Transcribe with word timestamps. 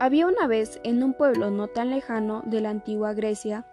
Había 0.00 0.26
una 0.26 0.46
vez 0.46 0.80
en 0.82 1.02
un 1.02 1.12
pueblo 1.12 1.50
no 1.50 1.68
tan 1.68 1.90
lejano 1.90 2.40
de 2.46 2.62
la 2.62 2.70
antigua 2.70 3.12
Grecia, 3.12 3.66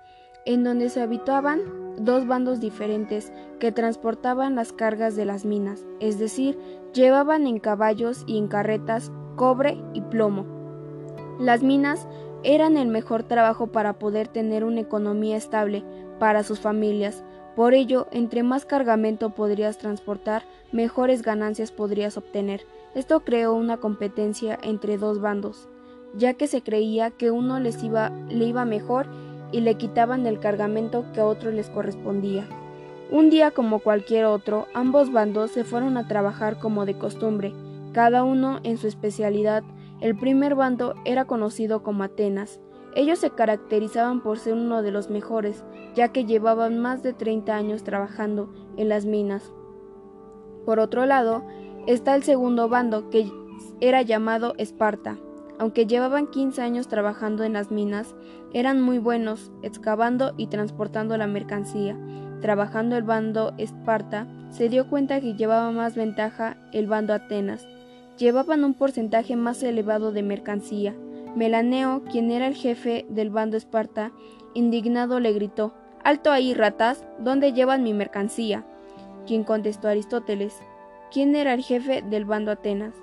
en 0.44 0.66
donde 0.66 0.90
se 0.90 1.02
habitaban 1.02 1.62
dos 2.00 2.28
bandos 2.28 2.60
diferentes 2.60 3.32
que 3.60 3.72
transportaban 3.72 4.54
las 4.54 4.74
cargas 4.74 5.16
de 5.16 5.24
las 5.24 5.46
minas, 5.46 5.86
es 6.02 6.20
decir, 6.20 6.60
llevaban 6.94 7.48
en 7.48 7.60
caballos 7.60 8.26
y 8.28 8.38
en 8.38 8.50
carretas 8.50 9.10
cobre 9.38 9.82
y 9.94 10.02
plomo. 10.02 10.46
Las 11.40 11.64
minas 11.64 12.10
eran 12.44 12.76
el 12.76 12.90
mejor 12.90 13.24
trabajo 13.24 13.68
para 13.68 13.98
poder 13.98 14.28
tener 14.28 14.66
una 14.66 14.82
economía 14.82 15.38
estable 15.38 15.86
para 16.20 16.44
sus 16.44 16.60
familias. 16.60 17.24
Por 17.56 17.74
ello, 17.74 18.08
entre 18.12 18.44
más 18.44 18.66
cargamento 18.66 19.30
podrías 19.30 19.78
transportar, 19.78 20.44
mejores 20.74 21.22
ganancias 21.22 21.72
podrías 21.72 22.18
obtener. 22.18 22.66
Esto 22.96 23.22
creó 23.22 23.54
una 23.54 23.78
competencia 23.78 24.60
entre 24.62 24.98
dos 24.98 25.22
bandos, 25.22 25.70
ya 26.18 26.34
que 26.34 26.48
se 26.48 26.62
creía 26.62 27.12
que 27.12 27.32
uno 27.32 27.60
les 27.60 27.84
iba, 27.84 28.10
le 28.30 28.46
iba 28.46 28.66
mejor 28.66 29.08
y 29.52 29.62
le 29.62 29.76
quitaban 29.76 30.26
el 30.26 30.40
cargamento 30.40 31.06
que 31.14 31.22
a 31.22 31.26
otro 31.26 31.52
les 31.52 31.70
correspondía. 31.70 32.48
Un 33.10 33.30
día 33.30 33.52
como 33.52 33.80
cualquier 33.80 34.26
otro, 34.26 34.68
ambos 34.74 35.12
bandos 35.14 35.52
se 35.52 35.64
fueron 35.64 35.96
a 35.96 36.08
trabajar 36.08 36.60
como 36.60 36.86
de 36.86 36.98
costumbre, 36.98 37.54
cada 37.94 38.24
uno 38.24 38.60
en 38.64 38.78
su 38.78 38.88
especialidad. 38.88 39.64
El 40.02 40.18
primer 40.18 40.56
bando 40.56 40.94
era 41.06 41.26
conocido 41.26 41.84
como 41.84 42.04
Atenas. 42.04 42.60
Ellos 42.96 43.20
se 43.20 43.30
caracterizaban 43.30 44.22
por 44.22 44.40
ser 44.40 44.54
uno 44.54 44.82
de 44.82 44.92
los 44.92 45.10
mejores, 45.10 45.64
ya 45.96 46.10
que 46.10 46.26
llevaban 46.26 46.80
más 46.80 47.02
de 47.02 47.14
30 47.14 47.56
años 47.56 47.84
trabajando 47.84 48.52
en 48.76 48.90
las 48.90 49.06
minas. 49.06 49.54
Por 50.66 50.80
otro 50.80 51.06
lado, 51.06 51.44
está 51.86 52.16
el 52.16 52.24
segundo 52.24 52.68
bando, 52.68 53.10
que 53.10 53.32
era 53.80 54.02
llamado 54.02 54.54
Esparta. 54.58 55.18
Aunque 55.60 55.88
llevaban 55.88 56.28
15 56.28 56.62
años 56.62 56.88
trabajando 56.88 57.44
en 57.44 57.54
las 57.54 57.72
minas, 57.72 58.16
eran 58.54 58.82
muy 58.82 59.00
buenos 59.00 59.52
excavando 59.64 60.34
y 60.38 60.48
transportando 60.48 61.18
la 61.18 61.28
mercancía. 61.28 61.98
Trabajando 62.42 62.96
el 62.96 63.04
bando 63.04 63.54
Esparta, 63.58 64.28
se 64.52 64.70
dio 64.70 64.88
cuenta 64.90 65.20
que 65.20 65.34
llevaba 65.36 65.72
más 65.72 65.96
ventaja 65.96 66.58
el 66.72 66.88
bando 66.88 67.14
Atenas. 67.14 67.68
Llevaban 68.18 68.64
un 68.64 68.74
porcentaje 68.74 69.36
más 69.36 69.62
elevado 69.64 70.12
de 70.12 70.24
mercancía. 70.24 70.96
Melaneo, 71.36 72.04
quien 72.12 72.32
era 72.32 72.48
el 72.48 72.56
jefe 72.56 73.06
del 73.10 73.30
bando 73.30 73.58
Esparta, 73.58 74.12
indignado 74.54 75.20
le 75.20 75.34
gritó 75.34 75.74
Alto 76.04 76.32
ahí, 76.32 76.54
ratas, 76.54 77.04
¿dónde 77.20 77.54
llevan 77.54 77.84
mi 77.84 77.94
mercancía? 77.94 78.64
Quien 79.26 79.44
contestó 79.44 79.90
Aristóteles 79.90 80.62
¿Quién 81.12 81.36
era 81.36 81.54
el 81.54 81.64
jefe 81.64 82.02
del 82.02 82.26
bando 82.26 82.52
Atenas? 82.52 82.94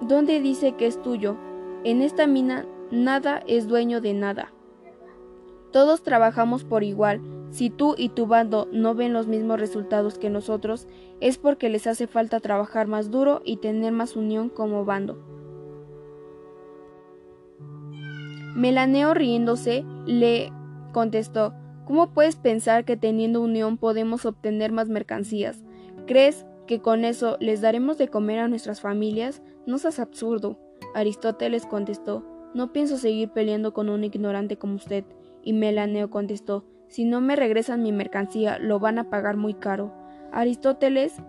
¿Dónde 0.00 0.40
dice 0.40 0.72
que 0.72 0.86
es 0.86 1.00
tuyo? 1.02 1.36
En 1.84 2.02
esta 2.02 2.26
mina 2.26 2.66
nada 2.90 3.42
es 3.46 3.68
dueño 3.68 4.00
de 4.00 4.14
nada. 4.14 4.52
Todos 5.72 6.02
trabajamos 6.02 6.64
por 6.64 6.84
igual. 6.84 7.20
Si 7.50 7.70
tú 7.70 7.94
y 7.96 8.08
tu 8.08 8.26
bando 8.26 8.68
no 8.72 8.94
ven 8.94 9.12
los 9.12 9.26
mismos 9.26 9.60
resultados 9.60 10.18
que 10.18 10.30
nosotros, 10.30 10.88
es 11.20 11.38
porque 11.38 11.68
les 11.68 11.86
hace 11.86 12.06
falta 12.06 12.40
trabajar 12.40 12.86
más 12.86 13.10
duro 13.10 13.42
y 13.44 13.58
tener 13.58 13.92
más 13.92 14.16
unión 14.16 14.48
como 14.48 14.84
bando. 14.84 15.18
Melaneo 18.54 19.14
riéndose 19.14 19.84
le 20.06 20.52
contestó 20.92 21.54
¿Cómo 21.86 22.10
puedes 22.10 22.36
pensar 22.36 22.84
que 22.84 22.96
teniendo 22.96 23.42
unión 23.42 23.76
podemos 23.76 24.24
obtener 24.24 24.72
más 24.72 24.88
mercancías? 24.88 25.62
¿Crees 26.06 26.46
que 26.66 26.80
con 26.80 27.04
eso 27.04 27.36
les 27.40 27.60
daremos 27.60 27.98
de 27.98 28.08
comer 28.08 28.38
a 28.38 28.48
nuestras 28.48 28.80
familias? 28.80 29.42
No 29.66 29.78
seas 29.78 29.98
absurdo. 29.98 30.58
Aristóteles 30.94 31.66
contestó, 31.66 32.24
no 32.54 32.72
pienso 32.72 32.98
seguir 32.98 33.30
peleando 33.30 33.72
con 33.72 33.88
un 33.88 34.04
ignorante 34.04 34.56
como 34.56 34.76
usted. 34.76 35.04
Y 35.42 35.52
Melaneo 35.52 36.10
contestó, 36.10 36.64
si 36.88 37.04
no 37.04 37.20
me 37.20 37.36
regresan 37.36 37.82
mi 37.82 37.92
mercancía, 37.92 38.58
lo 38.58 38.78
van 38.78 38.98
a 38.98 39.10
pagar 39.10 39.36
muy 39.36 39.54
caro. 39.54 39.92
Aristóteles 40.32 41.20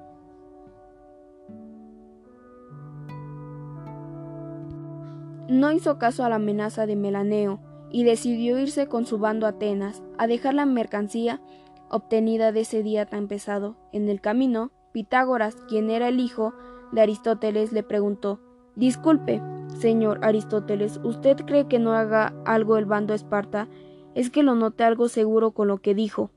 no 5.47 5.71
hizo 5.71 5.97
caso 5.97 6.23
a 6.23 6.29
la 6.29 6.35
amenaza 6.35 6.85
de 6.85 6.95
Melaneo 6.95 7.59
y 7.91 8.03
decidió 8.03 8.59
irse 8.59 8.87
con 8.87 9.05
su 9.05 9.17
bando 9.17 9.45
a 9.45 9.49
Atenas 9.49 10.03
a 10.17 10.27
dejar 10.27 10.53
la 10.53 10.65
mercancía 10.65 11.41
obtenida 11.89 12.51
de 12.51 12.61
ese 12.61 12.83
día 12.83 13.05
tan 13.05 13.27
pesado. 13.27 13.77
En 13.91 14.09
el 14.09 14.21
camino, 14.21 14.71
Pitágoras, 14.91 15.55
quien 15.67 15.89
era 15.89 16.07
el 16.07 16.19
hijo 16.19 16.53
de 16.91 17.01
Aristóteles, 17.01 17.71
le 17.71 17.83
preguntó 17.83 18.39
Disculpe, 18.75 19.41
señor 19.77 20.19
Aristóteles, 20.21 20.99
¿usted 21.03 21.37
cree 21.45 21.67
que 21.67 21.79
no 21.79 21.93
haga 21.93 22.33
algo 22.45 22.77
el 22.77 22.85
bando 22.85 23.13
Esparta? 23.13 23.67
Es 24.15 24.29
que 24.29 24.43
lo 24.43 24.55
noté 24.55 24.83
algo 24.83 25.07
seguro 25.07 25.51
con 25.51 25.67
lo 25.67 25.77
que 25.77 25.95
dijo. 25.95 26.31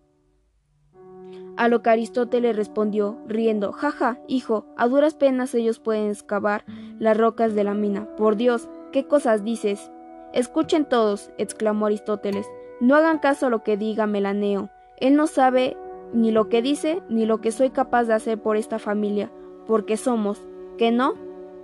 A 1.56 1.66
lo 1.66 1.82
que 1.82 1.90
Aristóteles 1.90 2.54
respondió, 2.54 3.18
riendo, 3.26 3.72
jaja, 3.72 4.20
hijo, 4.28 4.66
a 4.76 4.86
duras 4.86 5.14
penas 5.14 5.54
ellos 5.54 5.80
pueden 5.80 6.10
excavar 6.10 6.64
las 7.00 7.16
rocas 7.16 7.56
de 7.56 7.64
la 7.64 7.74
mina. 7.74 8.06
Por 8.16 8.36
Dios, 8.36 8.68
¿qué 8.92 9.06
cosas 9.06 9.42
dices? 9.42 9.90
Escuchen 10.32 10.84
todos, 10.84 11.32
exclamó 11.38 11.86
Aristóteles, 11.86 12.46
no 12.80 12.94
hagan 12.94 13.18
caso 13.18 13.46
a 13.46 13.50
lo 13.50 13.64
que 13.64 13.76
diga 13.76 14.06
Melaneo. 14.06 14.70
Él 14.98 15.16
no 15.16 15.26
sabe 15.26 15.76
ni 16.12 16.30
lo 16.30 16.48
que 16.48 16.62
dice, 16.62 17.02
ni 17.08 17.26
lo 17.26 17.40
que 17.40 17.50
soy 17.50 17.70
capaz 17.70 18.04
de 18.04 18.14
hacer 18.14 18.40
por 18.40 18.56
esta 18.56 18.78
familia, 18.78 19.32
porque 19.68 19.96
somos, 19.96 20.40
¿que 20.76 20.90
no? 20.90 21.14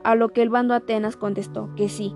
A 0.04 0.14
lo 0.14 0.28
que 0.28 0.42
el 0.42 0.50
bando 0.50 0.74
Atenas 0.74 1.16
contestó, 1.16 1.70
que 1.74 1.88
sí. 1.88 2.14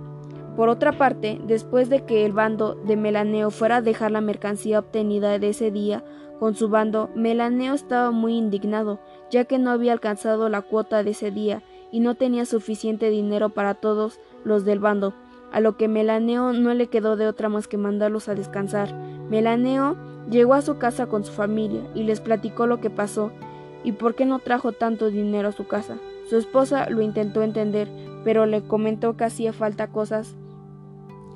Por 0.55 0.69
otra 0.69 0.93
parte, 0.93 1.41
después 1.45 1.89
de 1.89 2.05
que 2.05 2.25
el 2.25 2.33
bando 2.33 2.75
de 2.75 2.97
Melaneo 2.97 3.51
fuera 3.51 3.77
a 3.77 3.83
dejar 3.83 4.13
la 4.13 4.21
mercancía 4.21 4.79
obtenida 4.79 5.39
de 5.39 5.49
ese 5.49 5.71
día 5.73 6.05
con 6.39 6.55
su 6.55 6.69
bando, 6.69 7.11
Melaneo 7.17 7.75
estaba 7.75 8.13
muy 8.13 8.37
indignado, 8.37 9.01
ya 9.31 9.45
que 9.45 9.59
no 9.59 9.71
había 9.71 9.93
alcanzado 9.93 10.49
la 10.49 10.63
cuota 10.63 11.03
de 11.03 11.11
ese 11.11 11.33
día 11.33 11.65
y 11.91 11.99
no 12.01 12.15
tenía 12.15 12.45
suficiente 12.45 13.11
dinero 13.11 13.49
para 13.49 13.75
todos 13.75 14.21
los 14.45 14.65
del 14.65 14.79
bando, 14.79 15.15
a 15.51 15.61
lo 15.61 15.77
que 15.77 15.89
Melaneo 15.89 16.53
no 16.53 16.75
le 16.75 16.89
quedó 16.89 17.17
de 17.17 17.27
otra 17.27 17.49
más 17.49 17.67
que 17.67 17.79
mandarlos 17.79 18.29
a 18.29 18.35
descansar. 18.35 18.95
Melaneo 19.31 19.97
Llegó 20.31 20.53
a 20.55 20.63
su 20.63 20.77
casa 20.77 21.07
con 21.07 21.25
su 21.25 21.33
familia 21.33 21.81
y 21.95 22.03
les 22.03 22.21
platicó 22.21 22.67
lo 22.67 22.81
que 22.81 22.91
pasó 22.91 23.33
y 23.85 23.93
por 23.93 24.15
qué 24.15 24.25
no 24.27 24.39
trajo 24.39 24.73
tanto 24.73 25.11
dinero 25.11 25.49
a 25.49 25.53
su 25.53 25.67
casa. 25.67 25.97
Su 26.29 26.37
esposa 26.37 26.91
lo 26.91 27.01
intentó 27.01 27.43
entender, 27.43 27.89
pero 28.25 28.47
le 28.47 28.63
comentó 28.63 29.17
que 29.17 29.25
hacía 29.25 29.53
falta 29.53 29.93
cosas 29.93 30.37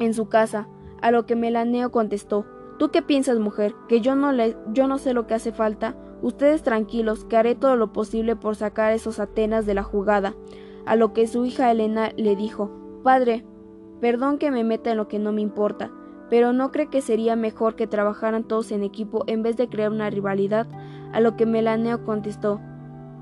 en 0.00 0.14
su 0.14 0.28
casa, 0.28 0.69
a 1.00 1.10
lo 1.10 1.26
que 1.26 1.36
Melaneo 1.36 1.91
contestó 1.91 2.44
¿Tú 2.82 2.91
qué 2.91 3.00
piensas, 3.00 3.38
mujer? 3.38 3.76
¿Que 3.88 4.00
yo 4.00 4.16
no, 4.16 4.32
le, 4.32 4.56
yo 4.72 4.88
no 4.88 4.98
sé 4.98 5.14
lo 5.14 5.28
que 5.28 5.34
hace 5.34 5.53
falta? 5.53 5.94
Ustedes 6.20 6.64
tranquilos, 6.64 7.25
que 7.25 7.36
haré 7.36 7.54
todo 7.54 7.76
lo 7.76 7.92
posible 7.92 8.34
por 8.34 8.56
sacar 8.56 8.91
a 8.91 8.94
esos 8.94 9.20
Atenas 9.20 9.66
de 9.66 9.74
la 9.74 9.84
jugada. 9.84 10.34
A 10.84 10.97
lo 10.97 11.12
que 11.12 11.28
su 11.28 11.44
hija 11.44 11.70
Elena 11.70 12.10
le 12.16 12.34
dijo 12.34 12.72
Padre, 13.04 13.44
perdón 14.00 14.38
que 14.38 14.50
me 14.50 14.64
meta 14.64 14.91
en 14.91 14.97
lo 14.97 15.06
que 15.06 15.20
no 15.20 15.30
me 15.30 15.42
importa, 15.42 15.92
pero 16.32 16.54
¿no 16.54 16.72
cree 16.72 16.87
que 16.87 17.03
sería 17.03 17.37
mejor 17.37 17.76
que 17.76 17.87
trabajaran 17.87 18.44
todos 18.44 18.72
en 18.72 18.82
equipo 18.82 19.22
en 19.26 19.43
vez 19.43 19.59
de 19.59 19.69
crear 19.69 19.93
una 19.93 20.09
rivalidad? 20.09 20.66
A 21.12 21.20
lo 21.20 21.37
que 21.37 21.44
Melaneo 21.44 22.06
contestó 22.06 22.59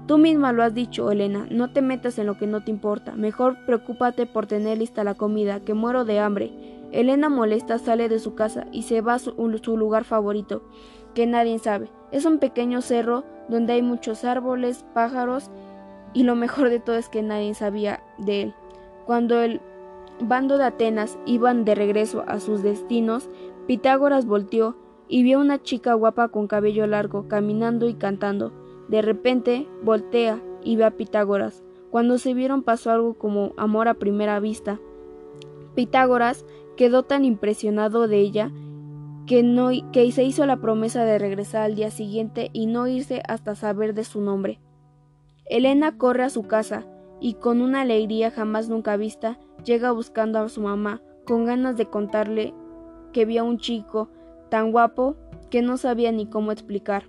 Tú 0.06 0.16
misma 0.16 0.53
lo 0.53 0.62
has 0.62 0.75
dicho, 0.75 1.10
Elena, 1.10 1.44
no 1.50 1.72
te 1.72 1.82
metas 1.82 2.20
en 2.20 2.28
lo 2.28 2.38
que 2.38 2.47
no 2.47 2.62
te 2.62 2.70
importa, 2.70 3.16
mejor 3.16 3.66
preocúpate 3.66 4.26
por 4.26 4.47
tener 4.47 4.78
lista 4.78 5.03
la 5.03 5.15
comida, 5.15 5.59
que 5.59 5.75
muero 5.75 6.04
de 6.04 6.20
hambre. 6.20 6.53
Elena 6.93 7.28
molesta 7.28 7.81
sale 7.81 8.09
de 8.09 8.20
su 8.20 8.37
casa 8.37 8.69
y 8.70 8.82
se 8.82 9.00
va 9.00 9.15
a 9.15 9.19
su, 9.19 9.32
lugar 9.76 10.04
favorito, 10.04 10.62
que 11.12 11.26
nadie 11.26 11.59
sabe. 11.59 11.90
Es 12.12 12.26
un 12.26 12.38
pequeño 12.38 12.81
cerro 12.81 13.25
donde 13.49 13.73
hay 13.73 13.82
muchos 13.82 14.23
árboles, 14.23 14.84
pájaros 14.94 15.50
y 16.12 16.23
lo 16.23 16.37
mejor 16.37 16.70
de 16.70 16.79
todo 16.79 16.94
es 16.94 17.08
que 17.08 17.23
nadie 17.23 17.55
sabía 17.55 18.05
de 18.19 18.43
él. 18.43 18.55
Cuando 19.05 19.43
el 19.43 19.61
bando 20.22 20.58
de 20.58 20.64
Atenas 20.64 21.19
iban 21.26 21.64
de 21.64 21.75
regreso 21.75 22.25
a 22.26 22.40
sus 22.40 22.62
destinos, 22.62 23.28
Pitágoras 23.67 24.26
volteó 24.26 24.76
y 25.08 25.22
vio 25.22 25.38
a 25.38 25.43
una 25.43 25.62
chica 25.62 25.94
guapa 25.94 26.28
con 26.28 26.46
cabello 26.46 26.87
largo 26.87 27.28
caminando 27.28 27.88
y 27.88 27.94
cantando. 27.94 28.52
De 28.88 29.02
repente 29.02 29.67
voltea 29.82 30.43
y 30.62 30.76
ve 30.76 30.84
a 30.84 30.90
Pitágoras. 30.93 31.62
Cuando 31.90 32.19
se 32.19 32.34
vieron 32.34 32.62
pasó 32.62 32.90
algo 32.90 33.14
como 33.14 33.52
amor 33.56 33.88
a 33.88 33.94
primera 33.94 34.38
vista. 34.40 34.78
Pitágoras 35.75 36.44
quedó 36.76 37.02
tan 37.02 37.25
impresionado 37.25 38.08
de 38.08 38.19
ella 38.19 38.50
que, 39.26 39.43
no, 39.43 39.70
se 39.70 40.25
hizo 40.25 40.46
la 40.46 40.61
promesa 40.61 41.05
de 41.05 41.19
regresar 41.19 41.62
al 41.62 41.75
día 41.75 41.90
siguiente 41.90 42.50
y 42.52 42.67
no 42.67 42.87
irse 42.88 43.22
hasta 43.28 43.55
saber 43.55 43.94
de 43.94 44.05
su 44.05 44.20
nombre. 44.20 44.61
Elena 45.46 45.99
corre 45.99 46.25
a 46.25 46.31
su 46.31 46.44
casa 46.44 46.87
y 47.20 47.34
con 47.34 47.61
una 47.61 47.82
alegría 47.82 48.31
jamás 48.31 48.69
nunca 48.69 48.96
vista 48.96 49.38
llega 49.64 49.93
buscando 49.93 50.38
a 50.38 50.49
su 50.49 50.62
mamá 50.62 51.02
con 51.26 51.44
ganas 51.44 51.76
de 51.76 51.87
contarle 51.87 52.55
que 53.12 53.25
vio 53.25 53.43
a 53.43 53.44
un 53.44 53.58
chico 53.58 54.08
tan 54.49 54.72
guapo 54.72 55.17
que 55.50 55.62
no 55.62 55.76
sabía 55.76 56.12
ni 56.12 56.26
cómo 56.26 56.52
explicar. 56.52 57.05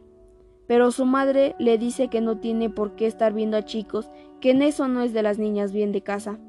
Pero 0.68 0.92
su 0.92 1.06
madre 1.06 1.56
le 1.60 1.78
dice 1.78 2.08
que 2.08 2.22
no 2.22 2.38
tiene 2.38 2.70
por 2.70 2.96
qué 2.96 3.08
estar 3.08 3.34
viendo 3.34 3.58
a 3.58 3.64
chicos, 3.64 4.10
que 4.40 4.52
en 4.52 4.62
eso 4.62 4.88
no 4.88 5.02
es 5.02 5.14
de 5.14 5.24
las 5.24 5.38
niñas 5.38 5.72
bien 5.72 5.92
de 5.92 6.02
casa. 6.02 6.40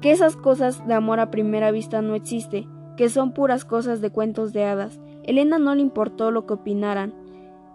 que 0.00 0.12
esas 0.12 0.36
cosas 0.36 0.86
de 0.86 0.94
amor 0.94 1.18
a 1.18 1.30
primera 1.30 1.72
vista 1.72 2.02
no 2.02 2.14
existe, 2.14 2.68
que 2.96 3.08
son 3.08 3.32
puras 3.32 3.64
cosas 3.64 4.00
de 4.00 4.10
cuentos 4.10 4.52
de 4.52 4.64
hadas. 4.64 5.00
Elena 5.24 5.58
no 5.58 5.74
le 5.74 5.80
importó 5.80 6.30
lo 6.30 6.46
que 6.46 6.54
opinaran. 6.54 7.12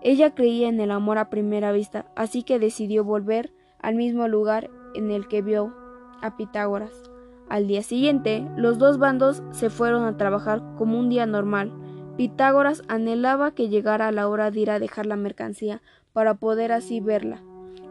Ella 0.01 0.33
creía 0.33 0.69
en 0.69 0.79
el 0.79 0.91
amor 0.91 1.17
a 1.17 1.29
primera 1.29 1.73
vista, 1.73 2.05
así 2.15 2.43
que 2.43 2.59
decidió 2.59 3.03
volver 3.03 3.51
al 3.83 3.95
mismo 3.95 4.27
lugar 4.27 4.71
en 4.95 5.11
el 5.11 5.27
que 5.27 5.43
vio 5.43 5.75
a 6.21 6.35
Pitágoras. 6.35 7.11
Al 7.49 7.67
día 7.67 7.83
siguiente, 7.83 8.47
los 8.55 8.79
dos 8.79 8.97
bandos 8.97 9.43
se 9.51 9.69
fueron 9.69 10.05
a 10.05 10.17
trabajar 10.17 10.63
como 10.77 10.97
un 10.97 11.09
día 11.09 11.27
normal. 11.27 11.71
Pitágoras 12.17 12.81
anhelaba 12.87 13.51
que 13.51 13.69
llegara 13.69 14.11
la 14.11 14.27
hora 14.27 14.49
de 14.49 14.61
ir 14.61 14.71
a 14.71 14.79
dejar 14.79 15.05
la 15.05 15.17
mercancía 15.17 15.81
para 16.13 16.35
poder 16.35 16.71
así 16.71 16.99
verla. 16.99 17.43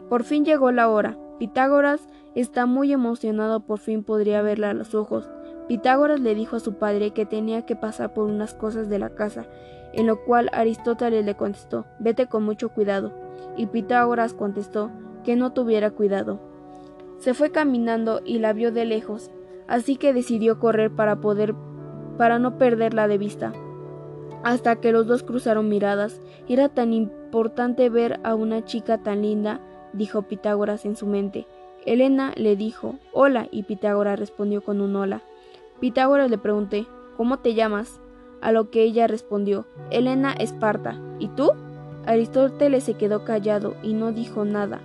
Por 0.09 0.23
fin 0.23 0.43
llegó 0.43 0.71
la 0.71 0.89
hora. 0.89 1.17
Pitágoras 1.39 2.09
está 2.35 2.65
muy 2.65 2.91
emocionado, 2.91 3.61
por 3.61 3.79
fin 3.79 4.03
podría 4.03 4.41
verla 4.41 4.71
a 4.71 4.73
los 4.73 4.95
ojos. 4.95 5.29
Pitágoras 5.67 6.19
le 6.19 6.35
dijo 6.35 6.55
a 6.55 6.59
su 6.59 6.73
padre 6.73 7.11
que 7.11 7.25
tenía 7.25 7.65
que 7.65 7.75
pasar 7.75 8.13
por 8.13 8.25
unas 8.25 8.53
cosas 8.53 8.89
de 8.89 8.99
la 8.99 9.09
casa, 9.09 9.45
en 9.93 10.07
lo 10.07 10.23
cual 10.25 10.49
Aristóteles 10.53 11.23
le 11.25 11.35
contestó, 11.35 11.85
vete 11.99 12.27
con 12.27 12.43
mucho 12.43 12.69
cuidado. 12.69 13.13
Y 13.55 13.67
Pitágoras 13.67 14.33
contestó 14.33 14.89
que 15.23 15.35
no 15.35 15.53
tuviera 15.53 15.91
cuidado. 15.91 16.39
Se 17.17 17.33
fue 17.33 17.51
caminando 17.51 18.21
y 18.25 18.39
la 18.39 18.53
vio 18.53 18.71
de 18.71 18.85
lejos, 18.85 19.31
así 19.67 19.95
que 19.95 20.13
decidió 20.13 20.59
correr 20.59 20.91
para 20.91 21.17
poder 21.17 21.55
para 22.17 22.37
no 22.37 22.57
perderla 22.57 23.07
de 23.07 23.17
vista. 23.17 23.53
Hasta 24.43 24.75
que 24.75 24.91
los 24.91 25.07
dos 25.07 25.23
cruzaron 25.23 25.69
miradas, 25.69 26.21
era 26.47 26.69
tan 26.69 26.93
importante 26.93 27.89
ver 27.89 28.19
a 28.23 28.35
una 28.35 28.65
chica 28.65 28.97
tan 28.97 29.21
linda, 29.21 29.61
dijo 29.93 30.23
Pitágoras 30.23 30.85
en 30.85 30.95
su 30.95 31.07
mente. 31.07 31.47
Elena 31.85 32.33
le 32.35 32.55
dijo 32.55 32.95
hola 33.13 33.47
y 33.51 33.63
Pitágoras 33.63 34.19
respondió 34.19 34.61
con 34.61 34.81
un 34.81 34.95
hola. 34.95 35.21
Pitágoras 35.79 36.29
le 36.29 36.37
pregunté 36.37 36.85
¿Cómo 37.17 37.39
te 37.39 37.53
llamas? 37.53 37.99
A 38.41 38.51
lo 38.51 38.69
que 38.69 38.83
ella 38.83 39.07
respondió 39.07 39.65
Elena 39.91 40.33
Esparta. 40.33 40.99
¿Y 41.19 41.27
tú? 41.29 41.51
Aristóteles 42.05 42.83
se 42.83 42.95
quedó 42.95 43.23
callado 43.23 43.75
y 43.83 43.93
no 43.93 44.11
dijo 44.11 44.43
nada. 44.43 44.81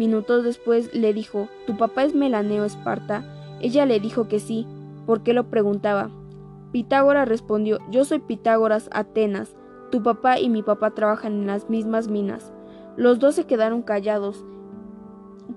Minutos 0.00 0.44
después 0.44 0.94
le 0.94 1.12
dijo 1.12 1.50
¿Tu 1.66 1.76
papá 1.76 2.04
es 2.04 2.14
Melaneo 2.14 2.64
Esparta? 2.64 3.22
Ella 3.60 3.84
le 3.84 4.00
dijo 4.00 4.28
que 4.28 4.40
sí. 4.40 4.66
¿Por 5.04 5.22
qué 5.22 5.34
lo 5.34 5.50
preguntaba? 5.50 6.10
Pitágoras 6.72 7.28
respondió 7.28 7.80
Yo 7.90 8.06
soy 8.06 8.20
Pitágoras 8.20 8.88
Atenas. 8.92 9.54
Tu 9.90 10.02
papá 10.02 10.38
y 10.38 10.48
mi 10.48 10.62
papá 10.62 10.92
trabajan 10.92 11.34
en 11.34 11.46
las 11.46 11.68
mismas 11.68 12.08
minas. 12.08 12.50
Los 12.96 13.18
dos 13.18 13.34
se 13.34 13.44
quedaron 13.44 13.82
callados. 13.82 14.42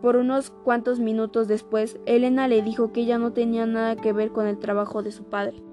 Por 0.01 0.18
unos 0.18 0.50
cuantos 0.50 1.00
minutos 1.00 1.48
después, 1.48 1.98
Elena 2.06 2.50
le 2.50 2.62
dijo 2.63 2.92
que 2.92 3.00
ella 3.00 3.18
no 3.18 3.31
tenía 3.31 3.66
nada 3.66 3.96
que 3.96 4.12
ver 4.12 4.34
con 4.34 4.46
el 4.46 4.60
trabajo 4.60 5.04
de 5.04 5.13
su 5.13 5.24
padre. 5.24 5.63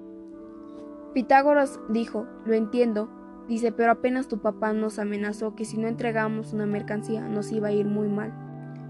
Pitágoras 1.13 1.77
dijo, 1.89 2.25
lo 2.45 2.53
entiendo, 2.53 3.09
dice, 3.49 3.73
pero 3.73 3.91
apenas 3.91 4.29
tu 4.29 4.37
papá 4.37 4.71
nos 4.71 4.97
amenazó 4.97 5.55
que 5.55 5.65
si 5.65 5.77
no 5.77 5.89
entregamos 5.89 6.53
una 6.53 6.65
mercancía 6.65 7.27
nos 7.27 7.51
iba 7.51 7.67
a 7.67 7.73
ir 7.73 7.85
muy 7.85 8.07
mal. 8.07 8.40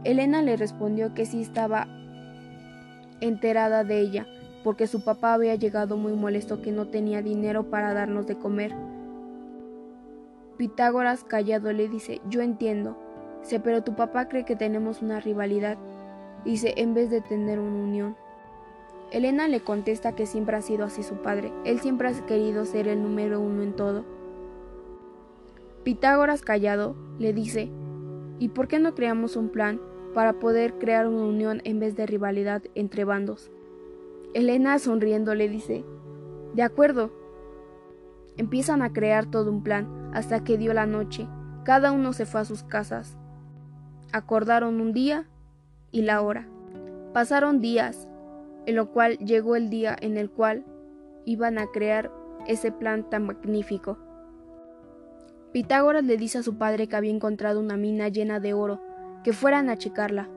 Elena 0.04 0.42
le 0.42 0.58
respondió 0.58 1.14
que 1.14 1.26
sí 1.26 1.42
estaba 1.42 1.88
enterada 3.20 3.84
de 3.84 4.00
ella, 4.00 4.26
porque 4.64 4.88
su 4.88 5.04
papá 5.04 5.34
había 5.34 5.56
llegado 5.56 5.96
muy 5.96 6.14
molesto 6.14 6.62
que 6.62 6.72
no 6.72 6.88
tenía 6.88 7.22
dinero 7.22 7.70
para 7.70 7.94
darnos 7.94 8.26
de 8.26 8.38
comer. 8.38 8.74
Pitágoras 10.58 11.24
callado 11.24 11.72
le 11.72 11.88
dice, 11.88 12.20
yo 12.28 12.42
entiendo. 12.42 12.98
Dice, 13.42 13.60
pero 13.60 13.84
tu 13.84 13.96
papá 13.96 14.28
cree 14.28 14.46
que 14.46 14.56
tenemos 14.56 15.02
una 15.02 15.20
rivalidad. 15.20 15.78
Dice, 16.46 16.74
en 16.78 16.94
vez 16.94 17.10
de 17.10 17.22
tener 17.22 17.60
una 17.60 17.84
unión. 17.84 18.16
Elena 19.12 19.48
le 19.48 19.62
contesta 19.62 20.14
que 20.14 20.26
siempre 20.26 20.56
ha 20.56 20.62
sido 20.62 20.86
así 20.86 21.04
su 21.04 21.16
padre. 21.16 21.52
Él 21.66 21.80
siempre 21.80 22.08
ha 22.08 22.26
querido 22.26 22.66
ser 22.66 22.88
el 22.88 23.04
número 23.04 23.40
uno 23.40 23.62
en 23.62 23.76
todo. 23.76 24.06
Pitágoras 25.84 26.42
callado 26.42 26.96
le 27.20 27.34
dice, 27.34 27.70
¿y 28.40 28.50
por 28.50 28.68
qué 28.68 28.80
no 28.80 28.94
creamos 28.96 29.36
un 29.36 29.50
plan 29.50 29.80
para 30.14 30.34
poder 30.34 30.74
crear 30.76 31.08
una 31.08 31.24
unión 31.24 31.62
en 31.64 31.80
vez 31.80 31.96
de 31.96 32.06
rivalidad 32.06 32.64
entre 32.76 33.06
bandos? 33.06 33.52
Elena 34.34 34.80
sonriendo 34.80 35.36
le 35.36 35.50
dice, 35.50 35.84
de 36.54 36.64
acuerdo. 36.64 37.12
Empiezan 38.38 38.82
a 38.82 38.92
crear 38.92 39.26
todo 39.26 39.52
un 39.52 39.64
plan 39.64 40.12
hasta 40.14 40.44
que 40.44 40.58
dio 40.58 40.74
la 40.74 40.86
noche. 40.86 41.28
Cada 41.64 41.92
uno 41.92 42.14
se 42.14 42.26
fue 42.26 42.42
a 42.42 42.46
sus 42.46 42.64
casas. 42.64 43.18
Acordaron 44.12 44.82
un 44.82 44.94
día 44.94 45.28
y 45.92 46.02
la 46.02 46.22
hora. 46.22 46.48
Pasaron 47.14 47.62
días, 47.62 48.08
en 48.66 48.76
lo 48.76 48.92
cual 48.92 49.18
llegó 49.20 49.56
el 49.56 49.70
día 49.70 49.96
en 50.00 50.18
el 50.18 50.30
cual 50.30 50.66
iban 51.26 51.58
a 51.58 51.68
crear 51.68 52.12
ese 52.48 52.72
plan 52.72 53.10
tan 53.10 53.26
magnífico. 53.26 53.98
Pitágoras 55.52 56.04
le 56.04 56.18
dice 56.18 56.40
a 56.40 56.44
su 56.44 56.58
padre 56.58 56.88
que 56.88 56.96
había 56.96 57.12
encontrado 57.12 57.60
una 57.60 57.78
mina 57.78 58.08
llena 58.08 58.40
de 58.40 58.54
oro, 58.54 58.82
que 59.24 59.34
fueran 59.34 59.70
a 59.70 59.78
checarla 59.78 60.30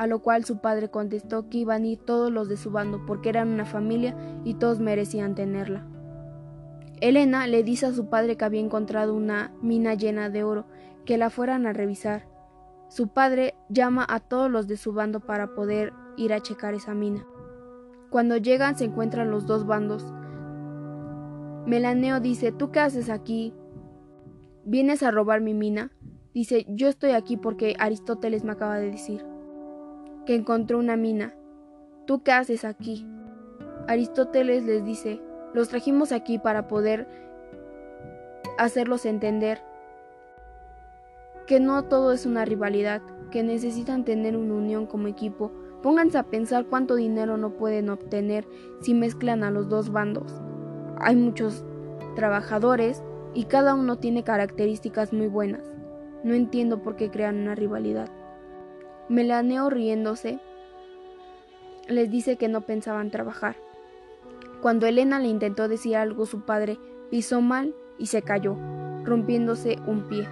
a 0.00 0.06
lo 0.06 0.20
cual 0.20 0.46
su 0.46 0.56
padre 0.56 0.88
contestó 0.88 1.50
que 1.50 1.58
iban 1.58 1.82
a 1.82 1.86
ir 1.88 1.98
todos 1.98 2.32
los 2.32 2.48
de 2.48 2.56
su 2.56 2.70
bando 2.70 3.04
porque 3.04 3.28
eran 3.28 3.48
una 3.48 3.66
familia 3.66 4.16
y 4.44 4.54
todos 4.54 4.80
merecían 4.80 5.34
tenerla. 5.34 5.84
Elena 7.02 7.46
le 7.46 7.62
dice 7.62 7.84
a 7.84 7.92
su 7.92 8.08
padre 8.08 8.38
que 8.38 8.46
había 8.46 8.62
encontrado 8.62 9.14
una 9.14 9.52
mina 9.60 9.92
llena 9.92 10.30
de 10.30 10.42
oro, 10.42 10.64
que 11.04 11.18
la 11.18 11.28
fueran 11.28 11.66
a 11.66 11.74
revisar. 11.74 12.26
Su 12.88 13.08
padre 13.08 13.56
llama 13.68 14.06
a 14.08 14.20
todos 14.20 14.50
los 14.50 14.66
de 14.66 14.78
su 14.78 14.94
bando 14.94 15.20
para 15.20 15.54
poder 15.54 15.92
ir 16.16 16.32
a 16.32 16.40
checar 16.40 16.72
esa 16.72 16.94
mina. 16.94 17.26
Cuando 18.08 18.38
llegan 18.38 18.78
se 18.78 18.86
encuentran 18.86 19.30
los 19.30 19.46
dos 19.46 19.66
bandos. 19.66 20.14
Melaneo 21.66 22.20
dice, 22.20 22.52
¿tú 22.52 22.70
qué 22.70 22.80
haces 22.80 23.10
aquí? 23.10 23.52
¿Vienes 24.64 25.02
a 25.02 25.10
robar 25.10 25.42
mi 25.42 25.52
mina? 25.52 25.90
Dice, 26.34 26.64
yo 26.68 26.88
estoy 26.88 27.10
aquí 27.10 27.36
porque 27.36 27.74
Aristóteles 27.78 28.44
me 28.44 28.52
acaba 28.52 28.78
de 28.78 28.90
decir 28.90 29.24
que 30.26 30.34
encontró 30.34 30.78
una 30.78 30.96
mina. 30.96 31.34
¿Tú 32.06 32.22
qué 32.22 32.32
haces 32.32 32.64
aquí? 32.64 33.06
Aristóteles 33.88 34.64
les 34.64 34.84
dice, 34.84 35.20
los 35.54 35.68
trajimos 35.68 36.12
aquí 36.12 36.38
para 36.38 36.68
poder 36.68 37.08
hacerlos 38.58 39.06
entender 39.06 39.60
que 41.46 41.58
no 41.58 41.82
todo 41.84 42.12
es 42.12 42.26
una 42.26 42.44
rivalidad, 42.44 43.02
que 43.32 43.42
necesitan 43.42 44.04
tener 44.04 44.36
una 44.36 44.54
unión 44.54 44.86
como 44.86 45.08
equipo. 45.08 45.50
Pónganse 45.82 46.18
a 46.18 46.24
pensar 46.24 46.66
cuánto 46.66 46.94
dinero 46.94 47.38
no 47.38 47.54
pueden 47.56 47.88
obtener 47.88 48.46
si 48.82 48.94
mezclan 48.94 49.42
a 49.42 49.50
los 49.50 49.68
dos 49.68 49.90
bandos. 49.90 50.40
Hay 50.98 51.16
muchos 51.16 51.64
trabajadores 52.14 53.02
y 53.34 53.44
cada 53.44 53.74
uno 53.74 53.96
tiene 53.96 54.22
características 54.22 55.12
muy 55.12 55.26
buenas. 55.26 55.69
No 56.22 56.34
entiendo 56.34 56.82
por 56.82 56.96
qué 56.96 57.10
crean 57.10 57.40
una 57.40 57.54
rivalidad. 57.54 58.08
Melaneo 59.08 59.70
riéndose 59.70 60.38
les 61.88 62.10
dice 62.10 62.36
que 62.36 62.48
no 62.48 62.60
pensaban 62.60 63.10
trabajar. 63.10 63.56
Cuando 64.62 64.86
Elena 64.86 65.18
le 65.18 65.28
intentó 65.28 65.68
decir 65.68 65.96
algo 65.96 66.26
su 66.26 66.42
padre 66.42 66.78
pisó 67.10 67.40
mal 67.40 67.74
y 67.98 68.06
se 68.06 68.22
cayó, 68.22 68.56
rompiéndose 69.04 69.78
un 69.86 70.02
pie. 70.02 70.28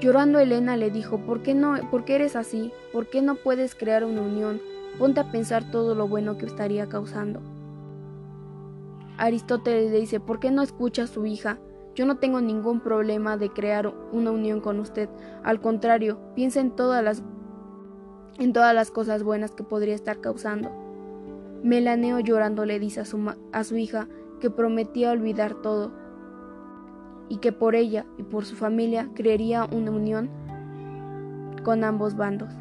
Llorando 0.00 0.38
Elena 0.38 0.76
le 0.76 0.90
dijo, 0.90 1.18
¿por 1.18 1.42
qué 1.42 1.54
no, 1.54 1.74
por 1.90 2.04
qué 2.04 2.16
eres 2.16 2.36
así? 2.36 2.70
¿Por 2.92 3.08
qué 3.08 3.20
no 3.22 3.34
puedes 3.34 3.74
crear 3.74 4.04
una 4.04 4.22
unión? 4.22 4.60
Ponte 4.98 5.20
a 5.20 5.30
pensar 5.32 5.70
todo 5.70 5.94
lo 5.94 6.06
bueno 6.06 6.38
que 6.38 6.46
estaría 6.46 6.88
causando. 6.88 7.40
Aristóteles 9.16 9.90
le 9.90 9.98
dice, 9.98 10.20
¿por 10.20 10.38
qué 10.38 10.52
no 10.52 10.62
escucha 10.62 11.04
a 11.04 11.06
su 11.08 11.26
hija? 11.26 11.58
Yo 11.98 12.06
no 12.06 12.18
tengo 12.18 12.40
ningún 12.40 12.78
problema 12.78 13.36
de 13.36 13.50
crear 13.50 13.92
una 14.12 14.30
unión 14.30 14.60
con 14.60 14.78
usted. 14.78 15.08
Al 15.42 15.60
contrario, 15.60 16.20
piensa 16.36 16.60
en 16.60 16.70
todas 16.70 17.02
las 17.02 17.24
en 18.38 18.52
todas 18.52 18.72
las 18.72 18.92
cosas 18.92 19.24
buenas 19.24 19.50
que 19.50 19.64
podría 19.64 19.96
estar 19.96 20.20
causando. 20.20 20.70
Melaneo 21.64 22.20
llorando 22.20 22.64
le 22.66 22.78
dice 22.78 23.00
a 23.00 23.04
su, 23.04 23.34
a 23.52 23.64
su 23.64 23.76
hija 23.76 24.06
que 24.38 24.48
prometía 24.48 25.10
olvidar 25.10 25.54
todo 25.54 25.90
y 27.28 27.38
que 27.38 27.50
por 27.50 27.74
ella 27.74 28.06
y 28.16 28.22
por 28.22 28.44
su 28.44 28.54
familia 28.54 29.10
crearía 29.16 29.64
una 29.64 29.90
unión 29.90 30.30
con 31.64 31.82
ambos 31.82 32.14
bandos. 32.14 32.54